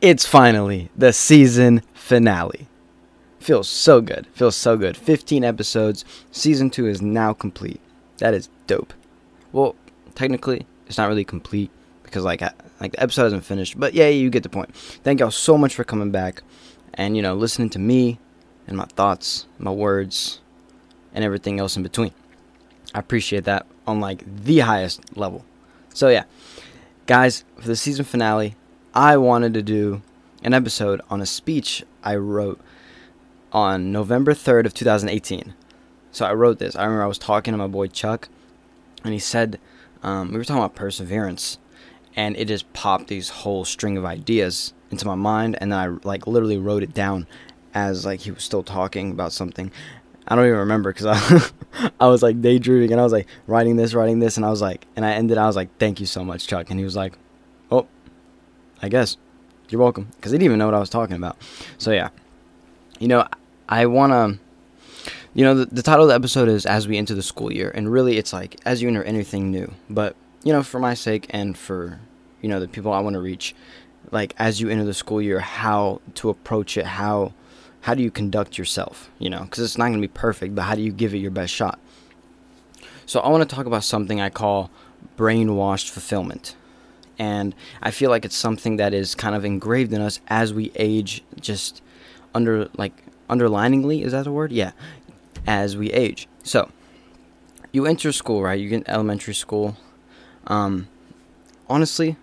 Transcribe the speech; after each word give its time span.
it's 0.00 0.24
finally 0.24 0.90
the 0.96 1.12
season 1.12 1.82
finale. 1.92 2.68
Feels 3.38 3.68
so 3.68 4.00
good. 4.00 4.26
Feels 4.32 4.56
so 4.56 4.76
good. 4.76 4.96
15 4.96 5.44
episodes. 5.44 6.04
Season 6.30 6.70
2 6.70 6.86
is 6.86 7.02
now 7.02 7.32
complete. 7.32 7.80
That 8.18 8.34
is 8.34 8.48
dope. 8.66 8.92
Well, 9.52 9.76
technically, 10.14 10.66
it's 10.86 10.98
not 10.98 11.08
really 11.08 11.24
complete 11.24 11.70
because 12.02 12.24
like 12.24 12.42
like 12.80 12.92
the 12.92 13.02
episode 13.02 13.24
hasn't 13.24 13.44
finished, 13.44 13.78
but 13.78 13.94
yeah, 13.94 14.08
you 14.08 14.30
get 14.30 14.42
the 14.42 14.48
point. 14.48 14.74
Thank 14.74 15.20
y'all 15.20 15.30
so 15.30 15.56
much 15.56 15.74
for 15.74 15.84
coming 15.84 16.10
back 16.10 16.42
and 16.94 17.16
you 17.16 17.22
know, 17.22 17.34
listening 17.34 17.70
to 17.70 17.78
me 17.78 18.18
and 18.66 18.76
my 18.76 18.84
thoughts, 18.84 19.46
my 19.58 19.70
words, 19.70 20.40
and 21.14 21.24
everything 21.24 21.60
else 21.60 21.76
in 21.76 21.82
between. 21.82 22.12
I 22.94 22.98
appreciate 22.98 23.44
that 23.44 23.66
on 23.86 24.00
like 24.00 24.24
the 24.44 24.60
highest 24.60 25.16
level. 25.16 25.44
So 25.94 26.08
yeah, 26.08 26.24
guys, 27.06 27.44
for 27.58 27.68
the 27.68 27.76
season 27.76 28.04
finale, 28.04 28.56
I 28.94 29.16
wanted 29.18 29.54
to 29.54 29.62
do 29.62 30.02
an 30.42 30.52
episode 30.52 31.00
on 31.08 31.20
a 31.20 31.26
speech 31.26 31.84
I 32.02 32.16
wrote 32.16 32.60
on 33.52 33.92
November 33.92 34.32
3rd 34.32 34.66
of 34.66 34.74
2018. 34.74 35.54
So 36.10 36.26
I 36.26 36.34
wrote 36.34 36.58
this. 36.58 36.74
I 36.74 36.82
remember 36.82 37.04
I 37.04 37.06
was 37.06 37.18
talking 37.18 37.52
to 37.52 37.58
my 37.58 37.68
boy 37.68 37.86
Chuck, 37.86 38.28
and 39.04 39.12
he 39.12 39.20
said 39.20 39.60
um, 40.02 40.32
we 40.32 40.38
were 40.38 40.44
talking 40.44 40.62
about 40.62 40.74
perseverance, 40.74 41.58
and 42.16 42.36
it 42.36 42.48
just 42.48 42.72
popped 42.72 43.06
these 43.06 43.28
whole 43.28 43.64
string 43.64 43.96
of 43.96 44.04
ideas 44.04 44.72
into 44.90 45.06
my 45.06 45.14
mind, 45.14 45.56
and 45.60 45.70
then 45.70 45.78
I 45.78 45.86
like 46.02 46.26
literally 46.26 46.58
wrote 46.58 46.82
it 46.82 46.92
down 46.92 47.28
as 47.72 48.04
like 48.04 48.20
he 48.20 48.32
was 48.32 48.42
still 48.42 48.64
talking 48.64 49.12
about 49.12 49.32
something. 49.32 49.70
I 50.26 50.34
don't 50.34 50.46
even 50.46 50.58
remember 50.58 50.92
because 50.92 51.06
I 51.72 51.90
I 52.00 52.08
was 52.08 52.24
like 52.24 52.40
daydreaming 52.40 52.90
and 52.90 53.00
I 53.00 53.04
was 53.04 53.12
like 53.12 53.28
writing 53.46 53.76
this, 53.76 53.94
writing 53.94 54.18
this, 54.18 54.36
and 54.36 54.44
I 54.44 54.50
was 54.50 54.60
like, 54.60 54.86
and 54.96 55.06
I 55.06 55.12
ended. 55.12 55.38
I 55.38 55.46
was 55.46 55.54
like, 55.54 55.78
"Thank 55.78 56.00
you 56.00 56.06
so 56.06 56.24
much, 56.24 56.48
Chuck," 56.48 56.70
and 56.70 56.78
he 56.80 56.84
was 56.84 56.96
like, 56.96 57.14
"Oh, 57.14 57.29
I 58.82 58.88
guess 58.88 59.16
you're 59.68 59.80
welcome," 59.80 60.08
because 60.16 60.32
he 60.32 60.38
didn't 60.38 60.46
even 60.46 60.58
know 60.58 60.66
what 60.66 60.74
I 60.74 60.80
was 60.80 60.90
talking 60.90 61.16
about. 61.16 61.36
So 61.78 61.90
yeah, 61.92 62.10
you 62.98 63.08
know, 63.08 63.26
I 63.68 63.86
wanna, 63.86 64.38
you 65.34 65.44
know, 65.44 65.54
the, 65.54 65.66
the 65.66 65.82
title 65.82 66.04
of 66.04 66.08
the 66.08 66.14
episode 66.14 66.48
is 66.48 66.66
"As 66.66 66.88
We 66.88 66.98
Enter 66.98 67.14
the 67.14 67.22
School 67.22 67.52
Year," 67.52 67.70
and 67.74 67.90
really, 67.90 68.18
it's 68.18 68.32
like 68.32 68.60
as 68.64 68.82
you 68.82 68.88
enter 68.88 69.02
anything 69.04 69.50
new. 69.50 69.72
But 69.88 70.16
you 70.44 70.52
know, 70.52 70.62
for 70.62 70.78
my 70.78 70.94
sake 70.94 71.26
and 71.30 71.56
for 71.56 72.00
you 72.40 72.48
know 72.48 72.60
the 72.60 72.68
people 72.68 72.92
I 72.92 73.00
want 73.00 73.14
to 73.14 73.20
reach, 73.20 73.54
like 74.10 74.34
as 74.38 74.60
you 74.60 74.68
enter 74.68 74.84
the 74.84 74.94
school 74.94 75.20
year, 75.20 75.40
how 75.40 76.00
to 76.16 76.30
approach 76.30 76.76
it, 76.76 76.86
how 76.86 77.32
how 77.82 77.94
do 77.94 78.02
you 78.02 78.10
conduct 78.10 78.58
yourself, 78.58 79.10
you 79.18 79.30
know, 79.30 79.42
because 79.42 79.64
it's 79.64 79.78
not 79.78 79.86
going 79.86 80.00
to 80.00 80.06
be 80.06 80.12
perfect, 80.12 80.54
but 80.54 80.62
how 80.62 80.74
do 80.74 80.82
you 80.82 80.92
give 80.92 81.14
it 81.14 81.18
your 81.18 81.30
best 81.30 81.52
shot? 81.52 81.78
So 83.06 83.20
I 83.20 83.28
want 83.28 83.48
to 83.48 83.54
talk 83.56 83.66
about 83.66 83.84
something 83.84 84.20
I 84.20 84.30
call 84.30 84.70
brainwashed 85.16 85.90
fulfillment. 85.90 86.54
And 87.20 87.54
I 87.82 87.90
feel 87.90 88.08
like 88.08 88.24
it's 88.24 88.34
something 88.34 88.78
that 88.78 88.94
is 88.94 89.14
kind 89.14 89.34
of 89.34 89.44
engraved 89.44 89.92
in 89.92 90.00
us 90.00 90.20
as 90.28 90.54
we 90.54 90.72
age, 90.74 91.22
just 91.38 91.82
under 92.34 92.70
like 92.78 92.94
underliningly, 93.28 94.02
is 94.02 94.12
that 94.12 94.24
the 94.24 94.32
word? 94.32 94.52
Yeah, 94.52 94.72
as 95.46 95.76
we 95.76 95.92
age. 95.92 96.28
So 96.42 96.70
you 97.72 97.84
enter 97.84 98.10
school, 98.10 98.42
right? 98.42 98.58
You 98.58 98.70
get 98.70 98.88
elementary 98.88 99.34
school. 99.34 99.76
Um, 100.46 100.88
honestly, 101.68 102.16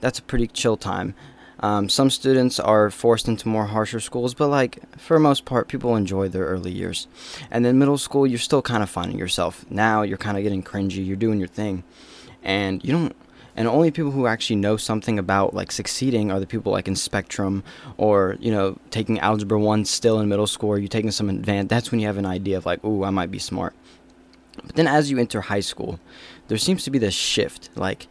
that's 0.00 0.20
a 0.20 0.22
pretty 0.22 0.46
chill 0.46 0.76
time. 0.76 1.16
Um, 1.58 1.88
some 1.88 2.08
students 2.08 2.60
are 2.60 2.90
forced 2.90 3.26
into 3.26 3.48
more 3.48 3.66
harsher 3.66 3.98
schools, 3.98 4.34
but 4.34 4.46
like 4.46 4.78
for 4.96 5.14
the 5.14 5.20
most 5.20 5.46
part, 5.46 5.66
people 5.66 5.96
enjoy 5.96 6.28
their 6.28 6.44
early 6.44 6.70
years. 6.70 7.08
And 7.50 7.64
then 7.64 7.76
middle 7.76 7.98
school, 7.98 8.24
you're 8.24 8.38
still 8.38 8.62
kind 8.62 8.84
of 8.84 8.88
finding 8.88 9.18
yourself. 9.18 9.68
Now 9.68 10.02
you're 10.02 10.16
kind 10.16 10.36
of 10.36 10.44
getting 10.44 10.62
cringy. 10.62 11.04
You're 11.04 11.16
doing 11.16 11.40
your 11.40 11.48
thing, 11.48 11.82
and 12.44 12.84
you 12.84 12.92
don't. 12.92 13.16
And 13.58 13.66
only 13.66 13.90
people 13.90 14.12
who 14.12 14.28
actually 14.28 14.54
know 14.54 14.76
something 14.76 15.18
about 15.18 15.52
like 15.52 15.72
succeeding 15.72 16.30
are 16.30 16.38
the 16.38 16.46
people 16.46 16.70
like 16.70 16.86
in 16.86 16.94
Spectrum 16.94 17.64
or 17.96 18.36
you 18.38 18.52
know 18.52 18.78
taking 18.90 19.18
Algebra 19.18 19.58
One 19.58 19.84
still 19.84 20.20
in 20.20 20.28
middle 20.28 20.46
school. 20.46 20.70
Or 20.70 20.78
you 20.78 20.86
taking 20.86 21.10
some 21.10 21.28
advanced. 21.28 21.68
That's 21.68 21.90
when 21.90 21.98
you 21.98 22.06
have 22.06 22.18
an 22.18 22.24
idea 22.24 22.56
of 22.56 22.66
like, 22.66 22.84
ooh, 22.84 23.02
I 23.02 23.10
might 23.10 23.32
be 23.32 23.40
smart. 23.40 23.74
But 24.64 24.76
then 24.76 24.86
as 24.86 25.10
you 25.10 25.18
enter 25.18 25.40
high 25.40 25.58
school, 25.58 25.98
there 26.46 26.56
seems 26.56 26.84
to 26.84 26.90
be 26.92 26.98
this 27.00 27.14
shift. 27.14 27.70
Like 27.74 28.06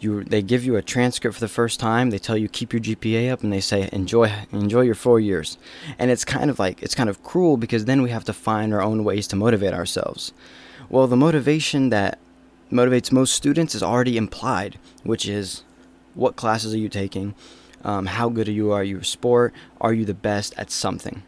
you 0.00 0.24
they 0.24 0.40
give 0.40 0.64
you 0.64 0.76
a 0.76 0.82
transcript 0.82 1.34
for 1.34 1.40
the 1.40 1.48
first 1.48 1.78
time 1.78 2.10
they 2.10 2.18
tell 2.18 2.36
you 2.36 2.48
keep 2.48 2.72
your 2.72 2.80
gpa 2.80 3.32
up 3.32 3.42
and 3.42 3.50
they 3.52 3.60
say 3.60 3.88
enjoy 3.92 4.30
enjoy 4.52 4.82
your 4.82 4.94
four 4.94 5.18
years 5.18 5.56
and 5.98 6.10
it's 6.10 6.22
kind 6.22 6.50
of 6.50 6.58
like 6.58 6.82
it's 6.82 6.94
kind 6.94 7.08
of 7.08 7.22
cruel 7.22 7.56
because 7.56 7.86
then 7.86 8.02
we 8.02 8.10
have 8.10 8.24
to 8.24 8.34
find 8.34 8.74
our 8.74 8.82
own 8.82 9.04
ways 9.04 9.26
to 9.26 9.36
motivate 9.36 9.72
ourselves 9.72 10.34
well 10.90 11.06
the 11.06 11.16
motivation 11.16 11.88
that 11.88 12.18
motivates 12.70 13.12
most 13.12 13.34
students 13.34 13.74
is 13.74 13.82
already 13.82 14.16
implied 14.16 14.78
which 15.02 15.26
is 15.26 15.62
what 16.14 16.36
classes 16.36 16.74
are 16.74 16.78
you 16.78 16.88
taking 16.88 17.34
um, 17.84 18.06
how 18.06 18.28
good 18.28 18.48
are 18.48 18.52
you 18.52 18.72
are 18.72 18.84
you 18.84 18.98
a 18.98 19.04
sport 19.04 19.52
are 19.80 19.92
you 19.92 20.04
the 20.04 20.14
best 20.14 20.54
at 20.56 20.70
something 20.70 21.22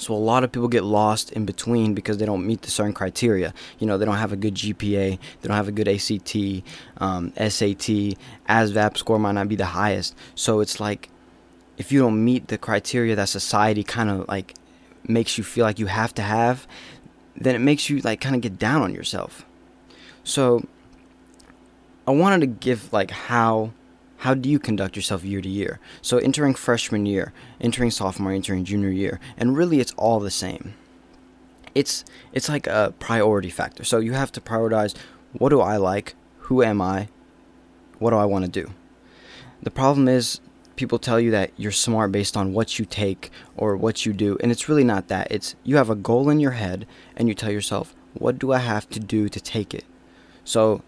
so 0.00 0.14
a 0.14 0.16
lot 0.16 0.44
of 0.44 0.50
people 0.50 0.68
get 0.68 0.82
lost 0.82 1.30
in 1.32 1.44
between 1.44 1.92
because 1.92 2.16
they 2.16 2.24
don't 2.24 2.46
meet 2.46 2.62
the 2.62 2.70
certain 2.70 2.94
criteria. 2.94 3.52
You 3.78 3.86
know, 3.86 3.98
they 3.98 4.06
don't 4.06 4.16
have 4.16 4.32
a 4.32 4.36
good 4.36 4.54
GPA, 4.54 5.18
they 5.18 5.46
don't 5.46 5.56
have 5.56 5.68
a 5.68 5.72
good 5.72 5.88
ACT, 5.88 6.64
um, 6.96 7.34
SAT, 7.36 8.16
ASVAB 8.48 8.96
score 8.96 9.18
might 9.18 9.32
not 9.32 9.48
be 9.48 9.56
the 9.56 9.66
highest. 9.66 10.16
So 10.34 10.60
it's 10.60 10.80
like 10.80 11.10
if 11.76 11.92
you 11.92 12.00
don't 12.00 12.24
meet 12.24 12.48
the 12.48 12.56
criteria 12.56 13.14
that 13.14 13.28
society 13.28 13.84
kind 13.84 14.08
of 14.08 14.26
like 14.26 14.54
makes 15.06 15.36
you 15.36 15.44
feel 15.44 15.66
like 15.66 15.78
you 15.78 15.86
have 15.86 16.14
to 16.14 16.22
have, 16.22 16.66
then 17.36 17.54
it 17.54 17.60
makes 17.60 17.90
you 17.90 17.98
like 17.98 18.22
kind 18.22 18.34
of 18.34 18.40
get 18.40 18.58
down 18.58 18.80
on 18.80 18.94
yourself. 18.94 19.44
So 20.24 20.66
I 22.06 22.12
wanted 22.12 22.40
to 22.40 22.46
give 22.46 22.92
like 22.92 23.10
how 23.10 23.72
how 24.18 24.34
do 24.34 24.50
you 24.50 24.58
conduct 24.58 24.96
yourself 24.96 25.24
year 25.24 25.40
to 25.40 25.48
year? 25.48 25.80
So 26.02 26.18
entering 26.18 26.54
freshman 26.54 27.06
year, 27.06 27.32
entering 27.58 27.90
sophomore, 27.90 28.32
entering 28.32 28.64
junior 28.64 28.90
year, 28.90 29.18
and 29.38 29.56
really 29.56 29.80
it's 29.80 29.92
all 29.92 30.20
the 30.20 30.30
same. 30.30 30.74
It's 31.74 32.04
it's 32.32 32.48
like 32.48 32.66
a 32.66 32.92
priority 32.98 33.50
factor. 33.50 33.84
So 33.84 33.98
you 33.98 34.12
have 34.12 34.32
to 34.32 34.40
prioritize 34.40 34.94
what 35.32 35.50
do 35.50 35.60
I 35.60 35.76
like? 35.76 36.14
Who 36.38 36.62
am 36.62 36.82
I? 36.82 37.08
What 37.98 38.10
do 38.10 38.16
I 38.16 38.24
want 38.24 38.44
to 38.44 38.50
do? 38.50 38.72
The 39.62 39.70
problem 39.70 40.08
is 40.08 40.40
people 40.76 40.98
tell 40.98 41.20
you 41.20 41.30
that 41.30 41.52
you're 41.56 41.72
smart 41.72 42.10
based 42.10 42.36
on 42.36 42.52
what 42.52 42.78
you 42.78 42.84
take 42.84 43.30
or 43.56 43.76
what 43.76 44.04
you 44.04 44.12
do, 44.12 44.36
and 44.42 44.50
it's 44.50 44.68
really 44.68 44.84
not 44.84 45.08
that. 45.08 45.28
It's 45.30 45.54
you 45.62 45.76
have 45.76 45.90
a 45.90 45.94
goal 45.94 46.28
in 46.28 46.40
your 46.40 46.52
head 46.52 46.86
and 47.16 47.28
you 47.28 47.34
tell 47.34 47.52
yourself, 47.52 47.94
what 48.14 48.38
do 48.38 48.52
I 48.52 48.58
have 48.58 48.88
to 48.90 49.00
do 49.00 49.28
to 49.28 49.40
take 49.40 49.72
it? 49.74 49.84
So 50.44 50.82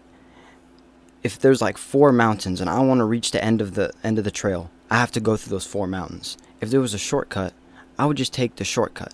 if 1.23 1.39
there's 1.39 1.61
like 1.61 1.77
four 1.77 2.11
mountains 2.11 2.59
and 2.59 2.69
I 2.69 2.79
want 2.81 2.99
to 2.99 3.05
reach 3.05 3.31
the 3.31 3.43
end 3.43 3.61
of 3.61 3.75
the 3.75 3.91
end 4.03 4.17
of 4.17 4.25
the 4.25 4.31
trail, 4.31 4.69
I 4.89 4.97
have 4.97 5.11
to 5.11 5.19
go 5.19 5.37
through 5.37 5.51
those 5.51 5.65
four 5.65 5.87
mountains. 5.87 6.37
If 6.61 6.69
there 6.69 6.81
was 6.81 6.93
a 6.93 6.99
shortcut, 6.99 7.53
I 7.97 8.05
would 8.05 8.17
just 8.17 8.33
take 8.33 8.55
the 8.55 8.63
shortcut. 8.63 9.13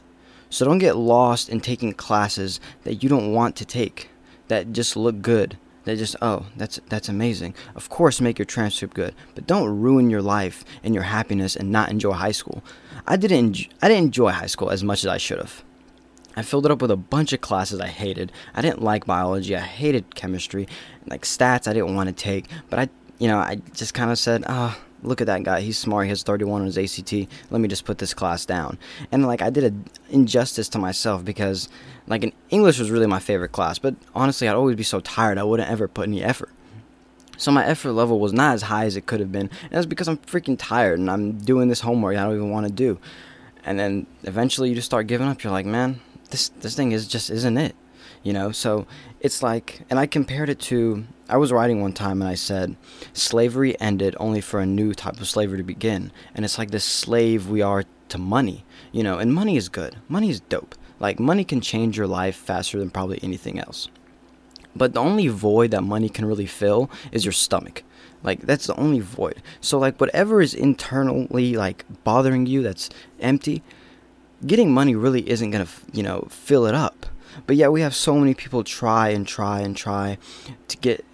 So 0.50 0.66
don't 0.66 0.80
get 0.80 0.98
lost 0.98 1.50
in 1.50 1.62
taking 1.62 1.94
classes 1.94 2.60
that 2.84 3.04
you 3.04 3.10
don't 3.10 3.34
want 3.34 3.56
to 3.58 3.66
take, 3.66 4.10
that 4.48 4.74
just 4.74 4.98
look 4.98 5.22
good. 5.22 5.58
That 5.86 5.98
just 5.98 6.16
oh, 6.22 6.46
that's 6.58 6.80
that's 6.90 7.10
amazing. 7.10 7.56
Of 7.76 7.90
course, 7.90 8.20
make 8.20 8.38
your 8.38 8.46
transcript 8.46 8.94
good, 8.94 9.16
but 9.34 9.48
don't 9.48 9.80
ruin 9.80 10.10
your 10.10 10.22
life 10.22 10.66
and 10.84 10.94
your 10.94 11.04
happiness 11.04 11.56
and 11.56 11.72
not 11.72 11.90
enjoy 11.90 12.12
high 12.12 12.32
school. 12.32 12.64
I 13.08 13.16
didn't 13.16 13.68
I 13.82 13.88
didn't 13.88 14.06
enjoy 14.06 14.32
high 14.32 14.48
school 14.48 14.72
as 14.72 14.84
much 14.84 15.04
as 15.04 15.08
I 15.08 15.18
should 15.18 15.40
have. 15.40 15.64
I 16.40 16.42
filled 16.42 16.66
it 16.66 16.72
up 16.72 16.82
with 16.82 16.90
a 16.90 16.96
bunch 16.96 17.34
of 17.34 17.42
classes 17.42 17.82
I 17.82 17.88
hated. 17.88 18.32
I 18.56 18.62
didn't 18.62 18.82
like 18.82 19.06
biology. 19.06 19.58
I 19.58 19.60
hated 19.60 20.16
chemistry. 20.16 20.70
Like 21.06 21.24
stats, 21.24 21.68
I 21.68 21.74
didn't 21.74 21.96
want 21.96 22.08
to 22.08 22.16
take. 22.16 22.46
But 22.70 22.80
I, 22.80 22.90
you 23.18 23.28
know, 23.28 23.40
I 23.40 23.62
just 23.74 23.94
kind 23.94 24.10
of 24.10 24.18
said, 24.18 24.46
ah, 24.48 24.80
oh, 24.80 24.86
look 25.06 25.20
at 25.20 25.28
that 25.28 25.44
guy. 25.44 25.60
He's 25.60 25.78
smart. 25.78 26.06
He 26.06 26.10
has 26.10 26.24
31 26.24 26.62
on 26.62 26.68
his 26.68 26.78
ACT. 26.78 27.12
Let 27.50 27.60
me 27.60 27.68
just 27.68 27.84
put 27.84 27.98
this 27.98 28.14
class 28.14 28.46
down. 28.46 28.80
And 29.12 29.28
like 29.28 29.42
I 29.42 29.50
did 29.50 29.66
an 29.66 29.84
injustice 30.10 30.70
to 30.70 30.80
myself 30.80 31.26
because 31.26 31.68
like 32.08 32.24
in 32.24 32.32
English 32.52 32.80
was 32.80 32.90
really 32.90 33.06
my 33.06 33.20
favorite 33.20 33.52
class. 33.52 33.78
But 33.78 33.96
honestly, 34.16 34.48
I'd 34.48 34.56
always 34.56 34.78
be 34.78 34.84
so 34.84 35.02
tired. 35.02 35.38
I 35.38 35.44
wouldn't 35.44 35.70
ever 35.70 35.90
put 35.90 36.08
any 36.08 36.24
effort. 36.24 36.52
So 37.36 37.52
my 37.52 37.66
effort 37.66 37.92
level 37.92 38.18
was 38.18 38.32
not 38.32 38.54
as 38.54 38.62
high 38.62 38.86
as 38.86 38.96
it 38.96 39.06
could 39.06 39.20
have 39.20 39.34
been. 39.34 39.50
And 39.64 39.72
that's 39.72 39.86
because 39.86 40.08
I'm 40.08 40.20
freaking 40.20 40.56
tired 40.58 41.00
and 41.00 41.12
I'm 41.12 41.34
doing 41.34 41.68
this 41.68 41.82
homework 41.82 42.16
I 42.16 42.24
don't 42.24 42.36
even 42.36 42.50
want 42.50 42.66
to 42.66 42.72
do. 42.72 42.98
And 43.66 43.78
then 43.78 44.08
eventually 44.24 44.70
you 44.70 44.76
just 44.76 44.86
start 44.86 45.08
giving 45.08 45.28
up. 45.28 45.44
You're 45.44 45.52
like, 45.52 45.66
man, 45.66 46.00
this 46.32 46.50
this 46.50 46.76
thing 46.76 46.92
is 46.92 47.08
just 47.08 47.30
isn't 47.30 47.58
it 47.58 47.76
you 48.22 48.34
know? 48.34 48.52
So 48.52 48.86
it's 49.22 49.42
like 49.42 49.82
and 49.90 49.98
i 50.00 50.06
compared 50.06 50.50
it 50.50 50.60
to 50.60 51.06
i 51.28 51.38
was 51.38 51.52
writing 51.52 51.82
one 51.82 51.94
time 51.94 52.22
and 52.22 52.30
i 52.30 52.36
said 52.36 52.76
slavery 53.14 53.80
ended 53.80 54.16
only 54.20 54.42
for 54.42 54.60
a 54.60 54.66
new 54.66 54.94
type 54.94 55.20
of 55.20 55.28
slavery 55.28 55.58
to 55.58 55.64
begin. 55.64 56.12
And 56.34 56.46
it's 56.46 56.58
like 56.58 56.72
this 56.72 56.86
slave 56.86 57.50
we 57.50 57.62
are 57.62 57.84
to 58.10 58.18
money 58.18 58.66
you 58.92 59.04
know? 59.04 59.18
And 59.18 59.34
money 59.34 59.58
is 59.58 59.70
good. 59.70 59.98
Money 60.08 60.30
is 60.30 60.40
dope. 60.42 60.76
Like 61.00 61.20
money 61.20 61.44
can 61.44 61.62
change 61.62 61.98
your 61.98 62.08
life 62.08 62.36
faster 62.36 62.80
than 62.80 62.90
probably 62.90 63.20
anything 63.24 63.60
else. 63.60 63.88
But 64.76 64.94
the 64.94 65.00
only 65.00 65.28
void 65.28 65.72
that 65.72 65.84
money 65.84 66.10
can 66.10 66.26
really 66.26 66.46
fill 66.46 66.90
is 67.12 67.26
your 67.26 67.32
stomach. 67.32 67.84
Like 68.24 68.42
that's 68.42 68.68
the 68.68 68.76
only 68.76 69.00
void. 69.00 69.42
So 69.62 69.80
like 69.80 70.00
whatever 70.00 70.42
is 70.42 70.54
internally 70.54 71.56
like 71.56 71.86
bothering 72.04 72.46
you 72.46 72.62
that's 72.62 72.90
empty 73.20 73.64
getting 74.46 74.74
money 74.74 74.96
really 74.96 75.28
isn't 75.30 75.52
going 75.52 75.66
to, 75.66 75.72
you 75.92 76.04
know, 76.04 76.28
fill 76.30 76.66
it 76.66 76.76
up. 76.76 77.06
But 77.46 77.56
yet 77.56 77.72
we 77.72 77.82
have 77.82 77.96
so 77.96 78.18
many 78.18 78.34
people 78.34 78.64
try 78.64 79.10
and 79.10 79.28
try 79.28 79.60
and 79.60 79.76
try 79.76 80.18
to 80.68 80.78
get, 80.78 81.06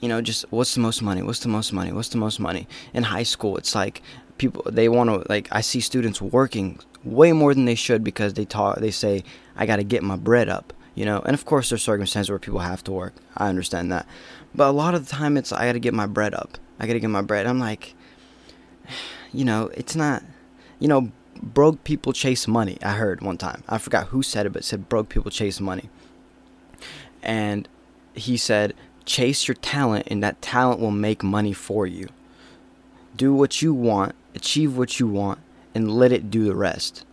you 0.00 0.08
know, 0.08 0.20
just 0.20 0.44
what's 0.50 0.74
the 0.74 0.80
most 0.80 1.02
money? 1.02 1.22
What's 1.22 1.40
the 1.40 1.48
most 1.48 1.72
money? 1.72 1.92
What's 1.92 2.08
the 2.08 2.18
most 2.18 2.38
money? 2.38 2.68
In 2.92 3.04
high 3.04 3.22
school, 3.22 3.56
it's 3.56 3.74
like 3.74 4.02
people 4.38 4.62
they 4.70 4.88
want 4.88 5.10
to 5.10 5.24
like 5.28 5.48
I 5.52 5.60
see 5.60 5.80
students 5.80 6.20
working 6.20 6.78
way 7.04 7.32
more 7.32 7.54
than 7.54 7.64
they 7.66 7.74
should 7.74 8.02
because 8.02 8.34
they 8.34 8.44
talk 8.44 8.78
they 8.78 8.90
say 8.90 9.22
I 9.56 9.66
got 9.66 9.76
to 9.76 9.84
get 9.84 10.02
my 10.02 10.16
bread 10.16 10.48
up, 10.48 10.72
you 10.94 11.04
know. 11.04 11.20
And 11.20 11.34
of 11.34 11.44
course 11.44 11.68
there's 11.68 11.82
circumstances 11.82 12.30
where 12.30 12.38
people 12.38 12.60
have 12.60 12.84
to 12.84 12.92
work. 12.92 13.14
I 13.36 13.48
understand 13.48 13.92
that. 13.92 14.06
But 14.54 14.68
a 14.68 14.72
lot 14.72 14.94
of 14.94 15.06
the 15.06 15.14
time 15.14 15.36
it's 15.36 15.52
I 15.52 15.66
got 15.66 15.72
to 15.72 15.80
get 15.80 15.94
my 15.94 16.06
bread 16.06 16.34
up. 16.34 16.58
I 16.78 16.86
got 16.86 16.94
to 16.94 17.00
get 17.00 17.10
my 17.10 17.22
bread. 17.22 17.46
I'm 17.46 17.58
like 17.58 17.94
you 19.32 19.44
know, 19.44 19.70
it's 19.74 19.96
not 19.96 20.22
you 20.78 20.88
know, 20.88 21.10
broke 21.42 21.84
people 21.84 22.12
chase 22.12 22.46
money. 22.48 22.78
I 22.82 22.92
heard 22.92 23.20
one 23.20 23.38
time. 23.38 23.62
I 23.68 23.78
forgot 23.78 24.08
who 24.08 24.22
said 24.22 24.46
it, 24.46 24.52
but 24.52 24.62
it 24.62 24.64
said 24.64 24.88
broke 24.88 25.08
people 25.08 25.30
chase 25.30 25.60
money. 25.60 25.90
And 27.22 27.68
he 28.14 28.36
said, 28.36 28.74
chase 29.04 29.48
your 29.48 29.54
talent, 29.56 30.08
and 30.10 30.22
that 30.22 30.40
talent 30.42 30.80
will 30.80 30.90
make 30.90 31.22
money 31.22 31.52
for 31.52 31.86
you. 31.86 32.08
Do 33.16 33.32
what 33.32 33.62
you 33.62 33.74
want, 33.74 34.14
achieve 34.34 34.76
what 34.76 34.98
you 34.98 35.06
want, 35.06 35.38
and 35.74 35.90
let 35.90 36.12
it 36.12 36.30
do 36.30 36.44
the 36.44 36.54
rest. 36.54 37.04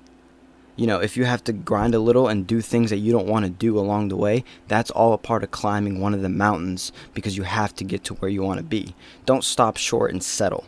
You 0.76 0.88
know, 0.88 1.00
if 1.00 1.18
you 1.18 1.26
have 1.26 1.44
to 1.44 1.54
grind 1.54 1.94
a 1.94 2.00
little 2.00 2.28
and 2.28 2.48
do 2.48 2.62
things 2.62 2.90
that 2.90 2.98
you 2.98 3.12
don't 3.12 3.28
want 3.28 3.46
to 3.46 3.52
do 3.52 3.78
along 3.78 4.08
the 4.08 4.16
way, 4.16 4.44
that's 4.68 4.90
all 4.90 5.14
a 5.14 5.18
part 5.18 5.44
of 5.44 5.52
climbing 5.52 6.00
one 6.00 6.14
of 6.14 6.22
the 6.22 6.30
mountains 6.30 6.92
because 7.14 7.38
you 7.38 7.44
have 7.44 7.76
to 7.76 7.84
get 7.84 8.04
to 8.06 8.16
where 8.16 8.32
you 8.32 8.42
want 8.42 8.58
to 8.58 8.64
be. 8.64 8.96
Don't 9.26 9.44
stop 9.44 9.78
short 9.78 10.12
and 10.12 10.24
settle. 10.24 10.66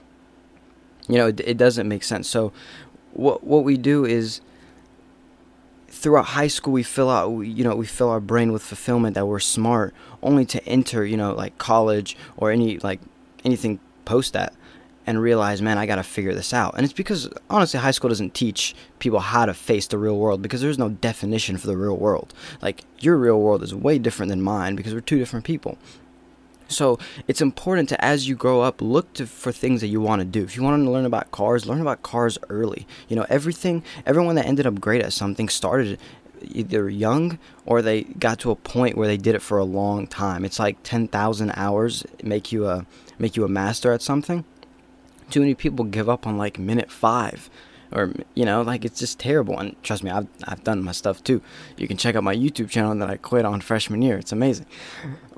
You 1.07 1.17
know, 1.17 1.27
it, 1.27 1.39
it 1.41 1.57
doesn't 1.57 1.87
make 1.87 2.03
sense. 2.03 2.29
So, 2.29 2.53
what 3.13 3.43
what 3.43 3.63
we 3.63 3.77
do 3.77 4.05
is 4.05 4.41
throughout 5.87 6.25
high 6.25 6.47
school 6.47 6.73
we 6.73 6.83
fill 6.83 7.09
out 7.09 7.29
you 7.41 7.63
know 7.63 7.75
we 7.75 7.85
fill 7.85 8.09
our 8.09 8.19
brain 8.19 8.51
with 8.51 8.63
fulfillment 8.63 9.15
that 9.15 9.25
we're 9.25 9.39
smart 9.39 9.93
only 10.21 10.45
to 10.45 10.63
enter 10.65 11.05
you 11.05 11.15
know 11.15 11.33
like 11.33 11.57
college 11.57 12.17
or 12.35 12.51
any 12.51 12.77
like 12.79 12.99
anything 13.45 13.79
post 14.03 14.33
that 14.33 14.53
and 15.05 15.21
realize 15.21 15.61
man 15.61 15.77
i 15.77 15.85
gotta 15.85 16.03
figure 16.03 16.33
this 16.33 16.53
out. 16.53 16.73
And 16.75 16.83
it's 16.83 16.93
because 16.93 17.29
honestly 17.49 17.79
high 17.79 17.91
school 17.91 18.09
doesn't 18.09 18.33
teach 18.33 18.75
people 18.99 19.19
how 19.19 19.45
to 19.45 19.53
face 19.53 19.87
the 19.87 19.97
real 19.97 20.17
world 20.17 20.41
because 20.41 20.61
there's 20.61 20.79
no 20.79 20.89
definition 20.89 21.57
for 21.57 21.67
the 21.67 21.77
real 21.77 21.97
world. 21.97 22.33
Like 22.61 22.83
your 22.99 23.17
real 23.17 23.39
world 23.39 23.63
is 23.63 23.75
way 23.75 23.99
different 23.99 24.29
than 24.29 24.41
mine 24.41 24.75
because 24.75 24.93
we're 24.93 25.01
two 25.01 25.19
different 25.19 25.45
people 25.45 25.77
so 26.67 26.99
it's 27.27 27.41
important 27.41 27.89
to, 27.89 28.03
as 28.03 28.27
you 28.27 28.35
grow 28.35 28.61
up, 28.61 28.81
look 28.81 29.13
to, 29.13 29.27
for 29.27 29.51
things 29.51 29.81
that 29.81 29.87
you 29.87 30.01
want 30.01 30.21
to 30.21 30.25
do. 30.25 30.43
If 30.43 30.55
you 30.55 30.63
want 30.63 30.83
to 30.83 30.89
learn 30.89 31.05
about 31.05 31.31
cars, 31.31 31.65
learn 31.65 31.81
about 31.81 32.03
cars 32.03 32.37
early. 32.49 32.87
You 33.07 33.15
know, 33.15 33.25
everything, 33.29 33.83
everyone 34.05 34.35
that 34.35 34.45
ended 34.45 34.65
up 34.65 34.79
great 34.79 35.01
at 35.01 35.13
something 35.13 35.49
started 35.49 35.99
either 36.43 36.89
young 36.89 37.39
or 37.65 37.81
they 37.81 38.03
got 38.03 38.39
to 38.39 38.51
a 38.51 38.55
point 38.55 38.97
where 38.97 39.07
they 39.07 39.17
did 39.17 39.35
it 39.35 39.41
for 39.41 39.57
a 39.57 39.63
long 39.63 40.07
time. 40.07 40.45
It's 40.45 40.59
like 40.59 40.77
10,000 40.83 41.51
hours 41.55 42.05
make 42.21 42.51
you 42.51 42.67
a 42.67 42.85
make 43.19 43.35
you 43.35 43.45
a 43.45 43.47
master 43.47 43.91
at 43.91 44.01
something. 44.01 44.43
Too 45.29 45.39
many 45.39 45.55
people 45.55 45.85
give 45.85 46.09
up 46.09 46.27
on 46.27 46.37
like 46.37 46.59
minute 46.59 46.91
5 46.91 47.49
or 47.91 48.11
you 48.33 48.45
know, 48.45 48.61
like 48.61 48.85
it's 48.85 48.99
just 48.99 49.19
terrible 49.19 49.57
and 49.57 49.81
trust 49.83 50.03
me, 50.03 50.11
I've 50.11 50.27
I've 50.45 50.63
done 50.63 50.83
my 50.83 50.91
stuff 50.91 51.23
too. 51.23 51.41
You 51.77 51.87
can 51.87 51.97
check 51.97 52.15
out 52.15 52.23
my 52.23 52.35
YouTube 52.35 52.69
channel 52.69 52.95
that 52.95 53.09
I 53.09 53.17
quit 53.17 53.45
on 53.45 53.61
freshman 53.61 54.01
year. 54.01 54.17
It's 54.17 54.31
amazing. 54.31 54.65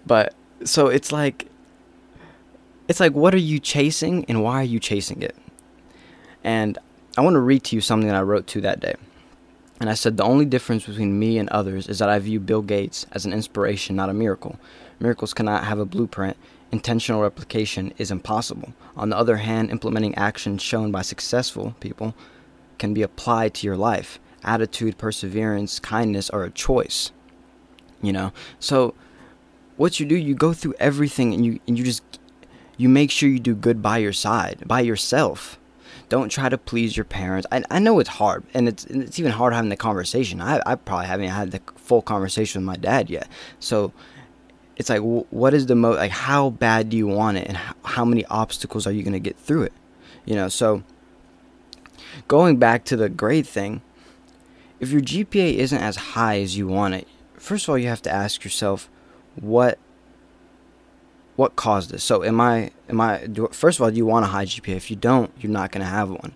But 0.06 0.34
so 0.66 0.88
it's 0.88 1.12
like 1.12 1.48
it's 2.88 3.00
like 3.00 3.14
what 3.14 3.34
are 3.34 3.38
you 3.38 3.60
chasing 3.60 4.26
and 4.26 4.44
why 4.44 4.62
are 4.62 4.64
you 4.64 4.80
chasing 4.80 5.22
it? 5.22 5.36
And 6.44 6.78
i 7.18 7.22
want 7.22 7.36
to 7.36 7.40
read 7.40 7.64
to 7.66 7.76
you 7.76 7.82
something 7.82 8.08
that 8.08 8.18
i 8.18 8.22
wrote 8.22 8.48
to 8.48 8.62
that 8.62 8.80
day. 8.80 8.96
And 9.80 9.90
i 9.90 9.94
said 9.94 10.18
the 10.18 10.24
only 10.24 10.46
difference 10.46 10.86
between 10.86 11.18
me 11.18 11.38
and 11.38 11.50
others 11.50 11.88
is 11.88 12.00
that 12.00 12.10
i 12.10 12.20
view 12.20 12.40
bill 12.40 12.62
gates 12.62 13.06
as 13.12 13.26
an 13.26 13.34
inspiration 13.34 13.96
not 13.96 14.10
a 14.10 14.14
miracle. 14.14 14.60
Miracles 15.00 15.34
cannot 15.34 15.66
have 15.66 15.80
a 15.80 15.86
blueprint. 15.86 16.38
Intentional 16.72 17.22
replication 17.22 17.94
is 17.98 18.12
impossible. 18.12 18.74
On 18.98 19.10
the 19.10 19.18
other 19.18 19.38
hand 19.38 19.70
implementing 19.70 20.16
actions 20.16 20.62
shown 20.62 20.92
by 20.92 21.02
successful 21.02 21.76
people 21.80 22.16
can 22.78 22.94
be 22.94 23.02
applied 23.02 23.54
to 23.56 23.68
your 23.68 23.78
life. 23.78 24.20
Attitude 24.44 24.98
perseverance 24.98 25.80
kindness 25.80 26.30
are 26.30 26.44
a 26.44 26.52
choice. 26.52 27.12
You 28.02 28.14
know? 28.14 28.34
So 28.60 28.94
what 29.78 30.00
you 30.00 30.06
do, 30.06 30.16
you 30.16 30.36
go 30.36 30.54
through 30.54 30.76
everything 30.80 31.34
and 31.34 31.46
you 31.46 31.60
and 31.68 31.78
you 31.78 31.84
just 31.84 32.04
you 32.78 32.90
make 32.90 33.12
sure 33.12 33.30
you 33.30 33.40
do 33.40 33.56
good 33.56 33.82
by 33.82 33.98
your 33.98 34.14
side, 34.14 34.64
by 34.66 34.82
yourself. 34.82 35.60
Don't 36.08 36.30
try 36.30 36.50
to 36.50 36.58
please 36.58 36.96
your 36.96 37.06
parents. 37.06 37.48
I, 37.52 37.64
I 37.72 37.80
know 37.80 38.00
it's 38.00 38.10
hard, 38.10 38.44
and 38.54 38.68
it's 38.68 38.86
it's 38.86 39.20
even 39.20 39.32
hard 39.32 39.54
having 39.54 39.70
the 39.70 39.78
conversation. 39.78 40.42
I, 40.42 40.62
I 40.66 40.76
probably 40.76 41.08
haven't 41.08 41.30
had 41.30 41.52
the 41.52 41.62
full 41.76 42.02
conversation 42.02 42.62
with 42.62 42.68
my 42.68 42.76
dad 42.76 43.10
yet. 43.10 43.28
So 43.60 43.92
it's 44.78 44.90
like, 44.90 45.02
what 45.02 45.54
is 45.54 45.66
the 45.66 45.76
most 45.76 45.98
like? 45.98 46.12
How 46.12 46.52
bad 46.52 46.90
do 46.90 46.98
you 46.98 47.08
want 47.08 47.38
it, 47.38 47.48
and 47.48 47.58
how, 47.58 47.76
how 47.84 48.06
many 48.06 48.26
obstacles 48.26 48.86
are 48.86 48.92
you 48.92 49.04
gonna 49.04 49.20
get 49.20 49.38
through 49.38 49.64
it? 49.64 49.74
You 50.26 50.36
know. 50.36 50.48
So 50.48 50.84
going 52.28 52.58
back 52.58 52.86
to 52.86 52.96
the 52.96 53.10
grade 53.10 53.48
thing, 53.48 53.82
if 54.80 54.92
your 54.92 55.02
GPA 55.02 55.56
isn't 55.56 55.82
as 55.82 55.96
high 55.96 56.40
as 56.40 56.58
you 56.58 56.68
want 56.68 56.94
it, 56.94 57.08
first 57.34 57.66
of 57.66 57.70
all, 57.70 57.78
you 57.78 57.88
have 57.88 58.02
to 58.04 58.12
ask 58.12 58.44
yourself, 58.44 58.90
what 59.36 59.78
what 61.36 61.56
caused 61.56 61.92
this. 61.92 62.04
So 62.04 62.24
am 62.24 62.40
I 62.40 62.72
am 62.90 63.02
I 63.02 63.26
do, 63.28 63.48
first 63.52 63.80
of 63.80 63.84
all, 63.84 63.92
do 63.92 63.98
you 63.98 64.06
want 64.06 64.26
a 64.26 64.30
high 64.30 64.46
GPA? 64.46 64.76
If 64.76 64.90
you 64.90 64.96
don't, 64.96 65.32
you're 65.40 65.52
not 65.52 65.72
going 65.72 65.84
to 65.84 65.90
have 65.90 66.10
one. 66.10 66.34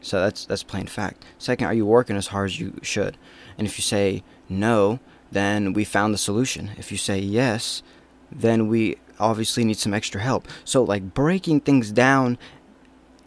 So 0.00 0.20
that's 0.20 0.44
that's 0.46 0.62
plain 0.62 0.86
fact. 0.86 1.24
Second, 1.38 1.66
are 1.66 1.74
you 1.74 1.84
working 1.86 2.16
as 2.16 2.28
hard 2.28 2.50
as 2.50 2.60
you 2.60 2.78
should? 2.82 3.16
And 3.56 3.66
if 3.66 3.78
you 3.78 3.82
say 3.82 4.22
no, 4.48 5.00
then 5.30 5.72
we 5.72 5.84
found 5.84 6.14
the 6.14 6.18
solution. 6.18 6.70
If 6.78 6.90
you 6.90 6.98
say 6.98 7.18
yes, 7.18 7.82
then 8.30 8.68
we 8.68 8.96
obviously 9.18 9.64
need 9.64 9.76
some 9.78 9.92
extra 9.92 10.20
help. 10.20 10.48
So 10.64 10.82
like 10.82 11.14
breaking 11.14 11.60
things 11.60 11.90
down 11.90 12.38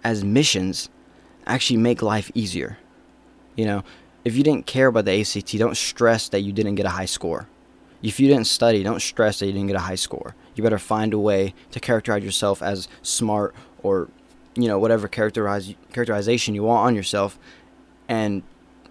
as 0.03 0.23
missions 0.23 0.89
actually 1.45 1.77
make 1.77 2.01
life 2.01 2.31
easier. 2.33 2.77
You 3.55 3.65
know, 3.65 3.83
if 4.23 4.35
you 4.35 4.43
didn't 4.43 4.65
care 4.65 4.87
about 4.87 5.05
the 5.05 5.19
ACT, 5.19 5.57
don't 5.57 5.77
stress 5.77 6.29
that 6.29 6.41
you 6.41 6.53
didn't 6.53 6.75
get 6.75 6.85
a 6.85 6.89
high 6.89 7.05
score. 7.05 7.47
If 8.01 8.19
you 8.19 8.27
didn't 8.27 8.47
study, 8.47 8.83
don't 8.83 9.01
stress 9.01 9.39
that 9.39 9.45
you 9.45 9.51
didn't 9.51 9.67
get 9.67 9.75
a 9.75 9.79
high 9.79 9.95
score. 9.95 10.35
You 10.55 10.63
better 10.63 10.79
find 10.79 11.13
a 11.13 11.19
way 11.19 11.53
to 11.71 11.79
characterize 11.79 12.23
yourself 12.23 12.61
as 12.61 12.87
smart 13.01 13.53
or, 13.83 14.09
you 14.55 14.67
know, 14.67 14.79
whatever 14.79 15.07
characterize 15.07 15.73
characterization 15.93 16.55
you 16.55 16.63
want 16.63 16.87
on 16.87 16.95
yourself, 16.95 17.37
and 18.07 18.43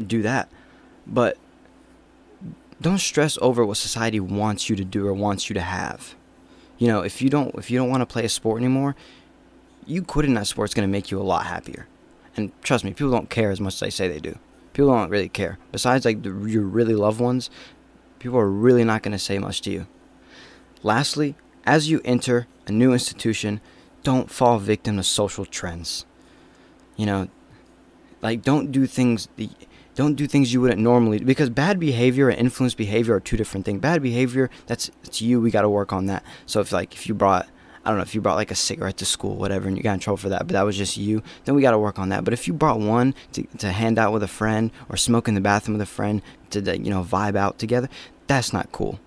do 0.04 0.22
that. 0.22 0.50
But 1.06 1.36
don't 2.80 2.98
stress 2.98 3.36
over 3.42 3.64
what 3.64 3.76
society 3.76 4.20
wants 4.20 4.70
you 4.70 4.76
to 4.76 4.84
do 4.84 5.06
or 5.06 5.12
wants 5.12 5.50
you 5.50 5.54
to 5.54 5.60
have. 5.60 6.14
You 6.78 6.86
know, 6.86 7.02
if 7.02 7.20
you 7.20 7.28
don't 7.28 7.54
if 7.56 7.70
you 7.70 7.78
don't 7.78 7.90
want 7.90 8.00
to 8.00 8.06
play 8.06 8.24
a 8.24 8.28
sport 8.28 8.60
anymore, 8.60 8.96
you 9.86 10.02
quitting 10.02 10.34
that 10.34 10.46
sport 10.46 10.70
is 10.70 10.74
going 10.74 10.88
to 10.88 10.92
make 10.92 11.10
you 11.10 11.20
a 11.20 11.22
lot 11.22 11.46
happier. 11.46 11.86
And 12.36 12.52
trust 12.62 12.84
me, 12.84 12.92
people 12.92 13.10
don't 13.10 13.28
care 13.28 13.50
as 13.50 13.60
much 13.60 13.74
as 13.74 13.80
they 13.80 13.90
say 13.90 14.08
they 14.08 14.20
do. 14.20 14.38
People 14.72 14.90
don't 14.90 15.10
really 15.10 15.28
care. 15.28 15.58
Besides, 15.72 16.04
like 16.04 16.22
the, 16.22 16.30
your 16.46 16.62
really 16.62 16.94
loved 16.94 17.20
ones, 17.20 17.50
people 18.20 18.38
are 18.38 18.48
really 18.48 18.84
not 18.84 19.02
going 19.02 19.12
to 19.12 19.18
say 19.18 19.38
much 19.38 19.60
to 19.62 19.70
you. 19.72 19.88
Lastly, 20.84 21.34
as 21.64 21.90
you 21.90 22.00
enter 22.04 22.46
a 22.68 22.72
new 22.72 22.92
institution, 22.92 23.60
don't 24.04 24.30
fall 24.30 24.58
victim 24.58 24.96
to 24.96 25.02
social 25.02 25.44
trends. 25.44 26.06
You 26.96 27.06
know, 27.06 27.28
like 28.22 28.42
don't 28.42 28.70
do 28.70 28.86
things 28.86 29.26
don't 29.94 30.14
do 30.14 30.26
things 30.26 30.52
you 30.52 30.60
wouldn't 30.60 30.80
normally 30.80 31.18
because 31.18 31.50
bad 31.50 31.80
behavior 31.80 32.28
and 32.28 32.38
influence 32.38 32.74
behavior 32.74 33.14
are 33.14 33.20
two 33.20 33.36
different 33.36 33.66
things. 33.66 33.80
Bad 33.80 34.02
behavior, 34.02 34.48
that's 34.66 34.90
it's 35.02 35.20
you, 35.20 35.40
we 35.40 35.50
got 35.50 35.62
to 35.62 35.68
work 35.68 35.92
on 35.92 36.06
that. 36.06 36.22
So 36.46 36.60
if 36.60 36.72
like 36.72 36.94
if 36.94 37.08
you 37.08 37.14
brought 37.14 37.48
I 37.84 37.88
don't 37.88 37.96
know 37.96 38.02
if 38.02 38.14
you 38.14 38.20
brought 38.20 38.36
like 38.36 38.50
a 38.50 38.56
cigarette 38.56 38.98
to 38.98 39.06
school, 39.06 39.36
whatever, 39.36 39.66
and 39.66 39.76
you 39.76 39.82
got 39.82 39.94
in 39.94 40.00
trouble 40.00 40.18
for 40.18 40.28
that, 40.28 40.46
but 40.46 40.52
that 40.52 40.66
was 40.66 40.76
just 40.76 40.98
you, 40.98 41.22
then 41.44 41.54
we 41.54 41.62
got 41.62 41.70
to 41.70 41.78
work 41.78 41.98
on 41.98 42.10
that. 42.10 42.24
But 42.24 42.34
if 42.34 42.46
you 42.46 42.52
brought 42.52 42.78
one 42.78 43.14
to, 43.32 43.42
to 43.58 43.72
hand 43.72 43.98
out 43.98 44.12
with 44.12 44.22
a 44.22 44.28
friend 44.28 44.70
or 44.90 44.96
smoke 44.96 45.28
in 45.28 45.34
the 45.34 45.40
bathroom 45.40 45.78
with 45.78 45.88
a 45.88 45.90
friend 45.90 46.20
to, 46.50 46.60
you 46.60 46.90
know, 46.90 47.02
vibe 47.02 47.36
out 47.36 47.58
together, 47.58 47.88
that's 48.26 48.52
not 48.52 48.70
cool. 48.70 49.00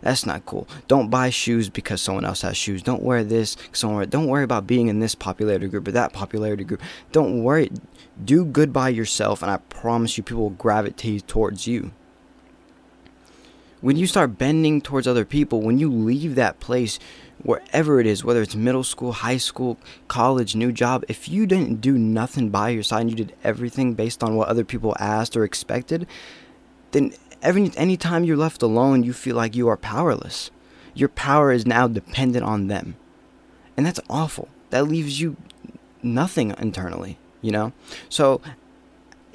That's 0.00 0.24
not 0.24 0.46
cool. 0.46 0.66
Don't 0.88 1.10
buy 1.10 1.30
shoes 1.30 1.68
because 1.68 2.00
someone 2.00 2.24
else 2.24 2.42
has 2.42 2.56
shoes. 2.56 2.82
Don't 2.82 3.02
wear 3.02 3.24
this. 3.24 3.56
Someone. 3.72 4.08
Don't 4.08 4.28
worry 4.28 4.44
about 4.44 4.66
being 4.66 4.88
in 4.88 5.00
this 5.00 5.14
popularity 5.14 5.66
group 5.68 5.88
or 5.88 5.92
that 5.92 6.12
popularity 6.12 6.64
group. 6.64 6.80
Don't 7.12 7.42
worry. 7.42 7.70
Do 8.22 8.44
good 8.44 8.72
by 8.72 8.90
yourself, 8.90 9.42
and 9.42 9.50
I 9.50 9.56
promise 9.56 10.16
you, 10.16 10.22
people 10.22 10.44
will 10.44 10.50
gravitate 10.50 11.26
towards 11.26 11.66
you 11.66 11.90
when 13.80 13.96
you 13.96 14.06
start 14.06 14.38
bending 14.38 14.80
towards 14.80 15.06
other 15.06 15.24
people, 15.24 15.60
when 15.60 15.78
you 15.78 15.88
leave 15.88 16.34
that 16.34 16.58
place, 16.60 16.98
wherever 17.42 18.00
it 18.00 18.06
is, 18.06 18.24
whether 18.24 18.42
it's 18.42 18.54
middle 18.54 18.84
school, 18.84 19.12
high 19.12 19.36
school, 19.36 19.78
college, 20.08 20.54
new 20.54 20.72
job, 20.72 21.04
if 21.08 21.28
you 21.28 21.46
didn't 21.46 21.80
do 21.80 21.98
nothing 21.98 22.50
by 22.50 22.70
your 22.70 22.82
side 22.82 23.02
and 23.02 23.10
you 23.10 23.16
did 23.16 23.34
everything 23.44 23.94
based 23.94 24.22
on 24.22 24.36
what 24.36 24.48
other 24.48 24.64
people 24.64 24.96
asked 24.98 25.36
or 25.36 25.44
expected, 25.44 26.06
then 26.92 27.12
every 27.42 27.70
anytime 27.76 28.24
you're 28.24 28.36
left 28.36 28.62
alone, 28.62 29.02
you 29.02 29.12
feel 29.12 29.36
like 29.36 29.54
you 29.54 29.68
are 29.68 29.76
powerless. 29.76 30.50
Your 30.94 31.08
power 31.08 31.52
is 31.52 31.66
now 31.66 31.86
dependent 31.86 32.44
on 32.44 32.68
them. 32.68 32.96
And 33.76 33.84
that's 33.84 34.00
awful. 34.08 34.48
That 34.70 34.88
leaves 34.88 35.20
you 35.20 35.36
nothing 36.02 36.54
internally, 36.58 37.18
you 37.42 37.50
know? 37.50 37.72
So 38.08 38.40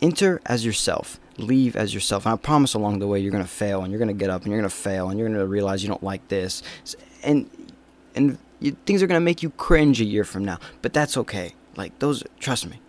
enter 0.01 0.41
as 0.45 0.65
yourself 0.65 1.19
leave 1.37 1.75
as 1.75 1.93
yourself. 1.93 2.25
And 2.25 2.33
I 2.33 2.37
promise 2.37 2.73
along 2.73 2.99
the 2.99 3.07
way 3.07 3.19
you're 3.19 3.31
going 3.31 3.43
to 3.43 3.49
fail 3.49 3.81
and 3.81 3.91
you're 3.91 3.99
going 3.99 4.07
to 4.07 4.13
get 4.13 4.29
up 4.29 4.43
and 4.43 4.51
you're 4.51 4.59
going 4.59 4.69
to 4.69 4.75
fail 4.75 5.09
and 5.09 5.19
you're 5.19 5.27
going 5.27 5.39
to 5.39 5.45
realize 5.45 5.83
you 5.83 5.89
don't 5.89 6.03
like 6.03 6.27
this. 6.27 6.63
And 7.23 7.49
and 8.15 8.37
you, 8.59 8.77
things 8.85 9.01
are 9.01 9.07
to 9.07 9.19
make 9.19 9.43
you 9.43 9.49
cringe 9.51 9.99
a 10.01 10.05
year 10.05 10.23
from 10.23 10.45
now, 10.45 10.59
but 10.81 10.93
that's 10.93 11.17
okay. 11.17 11.55
Like 11.75 11.97
those 11.99 12.23
trust 12.39 12.69
me. 12.69 12.79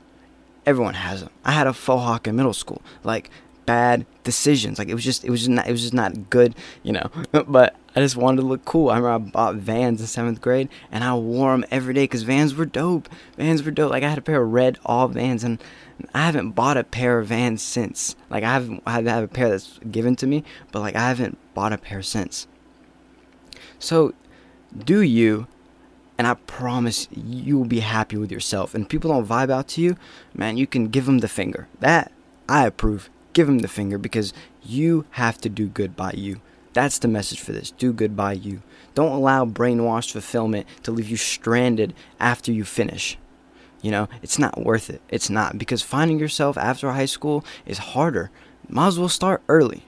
Everyone 0.65 0.95
has 0.95 1.23
them. 1.23 1.31
I 1.45 1.53
had 1.53 1.67
a 1.67 1.73
faux 1.73 2.03
hawk 2.03 2.29
in 2.29 2.37
middle 2.37 2.53
school. 2.53 2.83
Like 3.03 3.31
bad 3.67 4.07
decisions. 4.25 4.79
Like 4.79 4.89
it 4.89 4.95
was 4.95 5.05
just 5.05 5.25
it 5.25 5.31
was 5.31 5.41
just 5.41 5.51
not 5.51 5.67
it 5.67 5.73
was 5.73 5.83
just 5.83 5.95
not 5.95 6.31
good, 6.31 6.55
you 6.83 6.93
know. 6.93 7.11
but 7.47 7.75
I 7.95 8.01
just 8.01 8.17
wanted 8.17 8.43
to 8.43 8.47
look 8.47 8.65
cool. 8.65 8.91
I 8.91 8.99
remember 8.99 9.29
I 9.29 9.31
bought 9.31 9.55
Vans 9.57 10.01
in 10.01 10.07
seventh 10.07 10.41
grade, 10.41 10.69
and 10.91 11.05
I 11.05 11.15
wore 11.15 11.53
them 11.53 11.65
every 11.71 11.95
day 11.95 12.05
because 12.05 12.23
Vans 12.23 12.55
were 12.55 12.67
dope. 12.67 13.09
Vans 13.37 13.63
were 13.63 13.71
dope. 13.71 13.91
Like 13.91 14.03
I 14.03 14.09
had 14.09 14.19
a 14.19 14.23
pair 14.23 14.43
of 14.43 14.53
red 14.53 14.79
all 14.85 15.09
Vans, 15.09 15.45
and 15.45 15.63
I 16.15 16.27
haven't 16.27 16.53
bought 16.53 16.77
a 16.77 16.85
pair 16.85 17.19
of 17.19 17.29
Vans 17.29 17.63
since. 17.63 18.17
Like 18.31 18.45
I 18.45 18.53
haven't 18.53 18.83
I 18.87 19.01
have 19.01 19.25
a 19.25 19.29
pair 19.29 19.51
that's 19.51 19.79
given 19.91 20.17
to 20.17 20.27
me, 20.27 20.45
but 20.71 20.81
like 20.81 20.97
I 20.97 21.09
haven't 21.09 21.39
bought 21.55 21.73
a 21.73 21.79
pair 21.79 22.03
since. 22.03 22.47
So, 23.79 24.15
do 24.77 25.01
you? 25.01 25.47
And 26.19 26.27
I 26.27 26.35
promise 26.35 27.09
you 27.11 27.59
will 27.59 27.65
be 27.65 27.81
happy 27.81 28.17
with 28.17 28.31
yourself. 28.31 28.75
And 28.75 28.89
people 28.89 29.11
don't 29.11 29.27
vibe 29.27 29.51
out 29.51 29.69
to 29.69 29.81
you, 29.81 29.97
man. 30.35 30.57
You 30.57 30.67
can 30.67 30.89
give 30.89 31.07
them 31.07 31.19
the 31.19 31.29
finger. 31.29 31.69
That 31.81 32.13
I 32.49 32.67
approve 32.67 33.11
give 33.33 33.47
them 33.47 33.61
the 33.61 33.69
finger 33.69 33.99
because 33.99 34.33
you 34.63 35.05
have 35.13 35.39
to 35.39 35.49
do 35.49 35.67
good 35.67 35.97
by 35.97 36.13
you. 36.13 36.41
That's 36.73 36.99
the 36.99 37.09
message 37.09 37.41
for 37.41 37.53
this. 37.53 37.71
Do 37.71 37.93
good 37.93 38.17
by 38.17 38.33
you. 38.33 38.63
Don't 38.95 39.13
allow 39.13 39.45
brainwashed 39.45 40.13
fulfillment 40.13 40.67
to 40.83 40.91
leave 40.91 41.09
you 41.09 41.17
stranded 41.17 41.95
after 42.19 42.53
you 42.53 42.65
finish. 42.65 43.19
You 43.83 43.91
know, 43.91 44.09
it's 44.23 44.39
not 44.39 44.63
worth 44.63 44.89
it. 44.91 45.03
It's 45.09 45.29
not 45.29 45.59
because 45.59 45.83
finding 45.83 46.19
yourself 46.19 46.57
after 46.57 46.93
high 46.93 47.07
school 47.07 47.45
is 47.67 47.79
harder. 47.79 48.31
Might 48.69 48.89
as 48.89 48.99
well 48.99 49.09
start 49.09 49.43
early. 49.49 49.85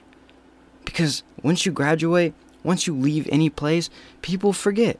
Because 0.83 1.23
once 1.41 1.65
you 1.65 1.71
graduate, 1.71 2.33
once 2.65 2.87
you 2.87 2.95
leave 2.95 3.29
any 3.31 3.49
place, 3.49 3.89
people 4.21 4.51
forget. 4.51 4.99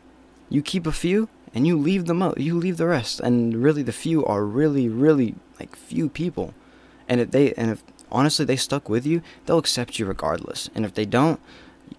You 0.50 0.62
keep 0.62 0.86
a 0.86 0.92
few 0.92 1.28
and 1.54 1.66
you 1.66 1.78
leave 1.78 2.06
the 2.06 2.14
mo- 2.14 2.36
you 2.38 2.56
leave 2.56 2.78
the 2.78 2.86
rest. 2.86 3.20
And 3.20 3.56
really 3.56 3.82
the 3.84 3.92
few 3.92 4.24
are 4.26 4.46
really 4.46 4.88
really 4.88 5.36
like 5.60 5.76
few 5.76 6.08
people. 6.08 6.54
And 7.10 7.20
if 7.20 7.32
they 7.32 7.54
and 7.54 7.72
if 7.72 7.84
honestly 8.12 8.46
they 8.46 8.56
stuck 8.56 8.88
with 8.88 9.06
you, 9.06 9.22
they'll 9.46 9.58
accept 9.58 9.98
you 9.98 10.06
regardless. 10.06 10.70
And 10.76 10.86
if 10.86 10.94
they 10.94 11.06
don't, 11.06 11.40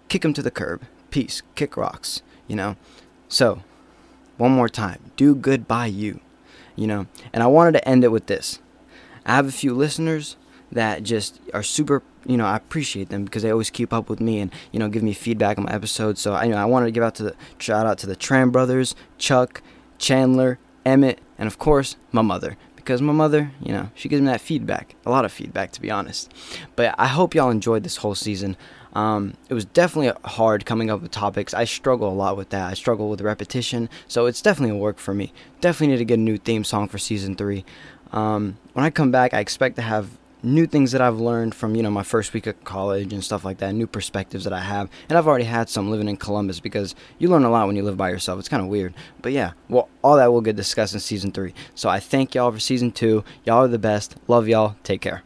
kick 0.08 0.22
them 0.22 0.32
to 0.34 0.42
the 0.42 0.50
curb. 0.50 0.82
Peace. 1.10 1.42
Kick 1.54 1.76
rocks. 1.76 2.22
You 2.46 2.56
know? 2.56 2.76
So, 3.28 3.62
one 4.36 4.52
more 4.52 4.68
time. 4.68 5.10
Do 5.16 5.34
good 5.34 5.66
by 5.66 5.86
you. 5.86 6.20
You 6.76 6.86
know? 6.86 7.06
And 7.32 7.42
I 7.42 7.46
wanted 7.48 7.72
to 7.72 7.88
end 7.88 8.04
it 8.04 8.12
with 8.12 8.26
this. 8.26 8.60
I 9.24 9.34
have 9.34 9.48
a 9.48 9.52
few 9.52 9.74
listeners 9.74 10.36
that 10.70 11.02
just 11.02 11.40
are 11.52 11.62
super 11.62 12.02
you 12.28 12.36
know 12.36 12.46
I 12.46 12.56
appreciate 12.56 13.08
them 13.08 13.24
because 13.24 13.42
they 13.42 13.50
always 13.50 13.70
keep 13.70 13.92
up 13.92 14.08
with 14.08 14.20
me 14.20 14.40
and 14.40 14.52
you 14.72 14.78
know 14.78 14.88
give 14.88 15.02
me 15.02 15.12
feedback 15.12 15.58
on 15.58 15.64
my 15.64 15.72
episodes. 15.72 16.20
So 16.20 16.34
I 16.34 16.44
you 16.44 16.50
know 16.50 16.58
I 16.58 16.64
wanted 16.64 16.86
to 16.86 16.92
give 16.92 17.02
out 17.02 17.14
to 17.16 17.22
the 17.24 17.34
shout 17.58 17.86
out 17.86 17.98
to 17.98 18.06
the 18.06 18.16
Tran 18.16 18.52
brothers, 18.52 18.94
Chuck, 19.18 19.62
Chandler, 19.98 20.58
Emmett, 20.84 21.20
and 21.38 21.46
of 21.46 21.58
course 21.58 21.96
my 22.12 22.22
mother 22.22 22.56
because 22.86 23.02
my 23.02 23.12
mother, 23.12 23.50
you 23.60 23.72
know, 23.72 23.90
she 23.96 24.08
gives 24.08 24.22
me 24.22 24.28
that 24.28 24.40
feedback, 24.40 24.94
a 25.04 25.10
lot 25.10 25.24
of 25.24 25.32
feedback 25.32 25.72
to 25.72 25.80
be 25.80 25.90
honest. 25.90 26.32
But 26.76 26.94
I 26.98 27.08
hope 27.08 27.34
y'all 27.34 27.50
enjoyed 27.50 27.82
this 27.82 27.96
whole 27.96 28.14
season. 28.14 28.56
Um, 28.94 29.34
it 29.48 29.54
was 29.54 29.64
definitely 29.64 30.12
hard 30.24 30.64
coming 30.64 30.88
up 30.88 31.02
with 31.02 31.10
topics. 31.10 31.52
I 31.52 31.64
struggle 31.64 32.08
a 32.08 32.14
lot 32.14 32.36
with 32.36 32.50
that. 32.50 32.70
I 32.70 32.74
struggle 32.74 33.10
with 33.10 33.20
repetition, 33.20 33.90
so 34.06 34.26
it's 34.26 34.40
definitely 34.40 34.76
a 34.76 34.80
work 34.80 34.98
for 34.98 35.12
me. 35.12 35.32
Definitely 35.60 35.88
need 35.88 35.98
to 35.98 36.04
get 36.04 36.18
a 36.18 36.22
new 36.22 36.38
theme 36.38 36.62
song 36.62 36.88
for 36.88 36.96
season 36.96 37.34
three. 37.34 37.64
Um, 38.12 38.56
when 38.72 38.84
I 38.84 38.90
come 38.90 39.10
back, 39.10 39.34
I 39.34 39.40
expect 39.40 39.76
to 39.76 39.82
have 39.82 40.16
new 40.46 40.66
things 40.66 40.92
that 40.92 41.00
I've 41.00 41.18
learned 41.18 41.54
from 41.54 41.74
you 41.74 41.82
know 41.82 41.90
my 41.90 42.02
first 42.02 42.32
week 42.32 42.46
of 42.46 42.62
college 42.64 43.12
and 43.12 43.22
stuff 43.22 43.44
like 43.44 43.58
that, 43.58 43.74
new 43.74 43.86
perspectives 43.86 44.44
that 44.44 44.52
I 44.52 44.60
have, 44.60 44.88
and 45.08 45.18
I've 45.18 45.26
already 45.26 45.44
had 45.44 45.68
some 45.68 45.90
living 45.90 46.08
in 46.08 46.16
Columbus 46.16 46.60
because 46.60 46.94
you 47.18 47.28
learn 47.28 47.44
a 47.44 47.50
lot 47.50 47.66
when 47.66 47.76
you 47.76 47.82
live 47.82 47.96
by 47.96 48.10
yourself. 48.10 48.38
It's 48.38 48.48
kind 48.48 48.62
of 48.62 48.68
weird, 48.68 48.94
but 49.22 49.32
yeah, 49.32 49.52
well, 49.68 49.88
all 50.02 50.16
that 50.16 50.32
will 50.32 50.40
get 50.40 50.56
discussed 50.56 50.94
in 50.94 51.00
season 51.00 51.32
three. 51.32 51.52
So 51.74 51.88
I 51.88 52.00
thank 52.00 52.34
y'all 52.34 52.52
for 52.52 52.60
season 52.60 52.92
two. 52.92 53.24
Y'all 53.44 53.64
are 53.64 53.68
the 53.68 53.78
best. 53.78 54.16
Love 54.28 54.48
y'all. 54.48 54.76
Take 54.82 55.00
care. 55.00 55.22